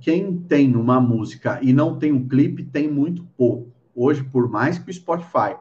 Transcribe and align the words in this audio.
quem 0.00 0.36
tem 0.36 0.74
uma 0.74 1.00
música 1.00 1.58
e 1.62 1.72
não 1.72 1.98
tem 1.98 2.12
um 2.12 2.26
clipe 2.26 2.64
tem 2.64 2.90
muito 2.90 3.24
pouco. 3.36 3.70
Hoje, 3.94 4.24
por 4.24 4.48
mais 4.48 4.78
que 4.78 4.90
o 4.90 4.94
Spotify 4.94 5.56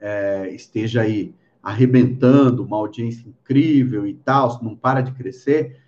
é, 0.00 0.50
esteja 0.54 1.02
aí 1.02 1.34
arrebentando, 1.62 2.64
uma 2.64 2.76
audiência 2.76 3.28
incrível 3.28 4.06
e 4.06 4.14
tal, 4.14 4.62
não 4.62 4.74
para 4.74 5.00
de 5.00 5.12
crescer, 5.12 5.80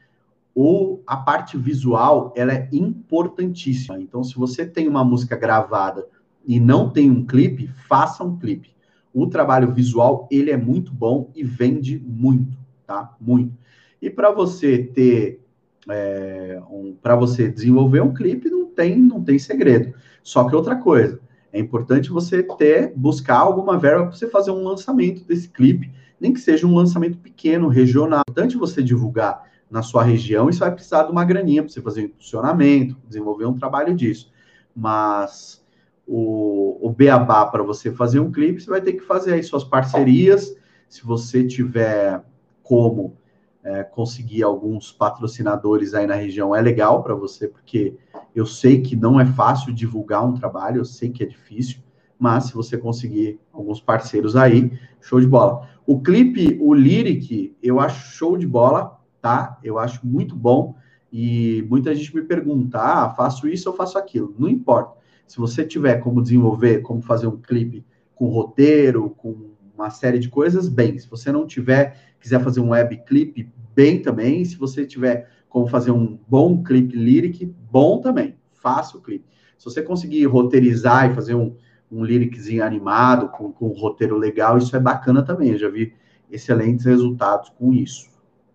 ou 0.55 1.03
a 1.07 1.17
parte 1.17 1.57
visual 1.57 2.33
ela 2.37 2.53
é 2.53 2.69
importantíssima. 2.73 4.01
Então, 4.01 4.23
se 4.23 4.37
você 4.37 4.65
tem 4.65 4.87
uma 4.87 5.05
música 5.05 5.37
gravada 5.37 6.07
e 6.47 6.61
não 6.61 6.91
tem 6.91 7.11
um 7.11 7.25
clipe, 7.25 7.67
faça 7.89 8.23
um 8.23 8.39
clipe. 8.39 8.75
O 9.13 9.27
trabalho 9.27 9.73
visual 9.73 10.29
ele 10.31 10.51
é 10.51 10.57
muito 10.57 10.93
bom 10.93 11.31
e 11.35 11.43
vende 11.43 11.99
muito, 11.99 12.57
tá? 12.87 13.15
Muito. 13.21 13.53
E 14.01 14.11
para 14.11 14.31
você 14.31 14.79
ter 14.79 15.44
é, 15.89 16.61
um, 16.71 16.97
para 17.01 17.15
você 17.15 17.49
desenvolver 17.49 18.01
um 18.01 18.15
clipe 18.15 18.49
não 18.49 18.67
tem 18.67 18.97
não 18.97 19.23
tem 19.23 19.39
segredo. 19.39 19.95
Só 20.23 20.49
que 20.49 20.57
outra 20.57 20.77
coisa, 20.77 21.21
é 21.53 21.59
importante 21.59 22.11
você 22.11 22.43
ter 22.43 22.93
buscar 22.97 23.39
alguma 23.39 23.79
verba 23.79 24.07
para 24.07 24.17
você 24.17 24.29
fazer 24.29 24.51
um 24.51 24.65
lançamento 24.65 25.25
desse 25.25 25.49
clipe, 25.49 25.93
nem 26.19 26.33
que 26.33 26.41
seja 26.41 26.67
um 26.67 26.75
lançamento 26.75 27.19
pequeno, 27.19 27.69
regional. 27.69 28.23
É 28.27 28.31
importante 28.31 28.57
você 28.57 28.83
divulgar 28.83 29.45
na 29.71 29.83
sua 29.83 30.03
região, 30.03 30.49
isso 30.49 30.61
vai 30.61 30.73
precisar 30.73 31.05
de 31.05 31.13
uma 31.13 31.25
graninha 31.25 31.63
para 31.63 31.71
você 31.71 31.81
fazer 31.81 32.03
um 32.03 32.05
impulsionamento, 32.05 32.97
desenvolver 33.07 33.47
um 33.47 33.55
trabalho 33.55 33.95
disso. 33.95 34.33
Mas 34.75 35.65
o, 36.07 36.79
o 36.87 36.91
beabá 36.91 37.47
para 37.47 37.63
você 37.63 37.93
fazer 37.93 38.21
um 38.21 38.31
clipe, 38.31 38.61
você 38.61 38.71
vai 38.71 38.81
ter 38.81 38.95
que 38.95 39.05
fazer 39.05 39.35
aí 39.35 39.43
suas 39.43 39.65
parcerias. 39.65 40.57
Se 40.89 41.05
você 41.05 41.45
tiver 41.45 42.23
como 42.63 43.17
é, 43.65 43.83
conseguir 43.83 44.43
alguns 44.43 44.93
patrocinadores 44.93 45.95
aí 45.95 46.07
na 46.07 46.15
região, 46.15 46.55
é 46.55 46.61
legal 46.61 47.03
para 47.03 47.15
você, 47.15 47.49
porque 47.49 47.97
eu 48.35 48.45
sei 48.45 48.83
que 48.83 48.95
não 48.95 49.19
é 49.19 49.25
fácil 49.25 49.73
divulgar 49.73 50.25
um 50.25 50.35
trabalho, 50.35 50.81
eu 50.81 50.85
sei 50.85 51.11
que 51.11 51.23
é 51.23 51.27
difícil, 51.27 51.79
mas 52.19 52.45
se 52.45 52.55
você 52.55 52.77
conseguir 52.77 53.41
alguns 53.53 53.81
parceiros 53.81 54.37
aí, 54.37 54.71
show 55.01 55.21
de 55.21 55.27
bola. 55.27 55.69
O 55.87 56.01
clipe, 56.01 56.59
o 56.61 56.75
Lyric, 56.75 57.57
eu 57.63 57.81
acho 57.81 58.13
show 58.13 58.37
de 58.37 58.47
bola, 58.47 59.01
tá? 59.21 59.59
Eu 59.63 59.79
acho 59.79 60.07
muito 60.07 60.37
bom. 60.37 60.77
E 61.13 61.65
muita 61.69 61.95
gente 61.95 62.15
me 62.15 62.23
pergunta: 62.23 62.79
ah, 62.79 63.11
faço 63.11 63.47
isso 63.47 63.69
ou 63.69 63.77
faço 63.77 63.99
aquilo? 63.99 64.35
Não 64.39 64.49
importa. 64.49 64.97
Se 65.27 65.39
você 65.39 65.65
tiver 65.65 65.97
como 65.97 66.23
desenvolver, 66.23 66.81
como 66.81 67.03
fazer 67.03 67.27
um 67.27 67.37
clipe 67.37 67.85
com 68.15 68.29
roteiro, 68.29 69.11
com 69.11 69.51
uma 69.77 69.91
série 69.91 70.19
de 70.19 70.29
coisas, 70.29 70.69
bem. 70.69 70.99
Se 70.99 71.09
você 71.09 71.31
não 71.31 71.47
tiver, 71.47 72.14
quiser 72.25 72.43
fazer 72.43 72.61
um 72.61 72.71
web 72.71 72.97
clipe, 73.07 73.53
bem 73.75 74.01
também. 74.01 74.43
Se 74.47 74.57
você 74.57 74.87
tiver 74.87 75.29
como 75.47 75.67
fazer 75.67 75.91
um 75.91 76.19
bom 76.27 76.63
clipe 76.63 76.97
lyric, 76.97 77.45
bom 77.71 78.01
também. 78.01 78.35
Faça 78.51 78.97
o 78.97 79.01
clipe. 79.03 79.27
Se 79.59 79.67
você 79.67 79.83
conseguir 79.83 80.25
roteirizar 80.25 81.11
e 81.11 81.15
fazer 81.15 81.35
um, 81.35 81.55
um 81.93 82.03
lyriczinho 82.03 82.65
animado, 82.65 83.29
com, 83.29 83.53
com 83.53 83.69
um 83.69 83.79
roteiro 83.79 84.17
legal, 84.17 84.57
isso 84.57 84.75
é 84.75 84.81
bacana 84.81 85.23
também. 85.23 85.51
Eu 85.51 85.59
já 85.59 85.69
vi 85.69 85.93
excelentes 86.31 86.87
resultados 86.87 87.51
com 87.51 87.75
isso. 87.75 88.09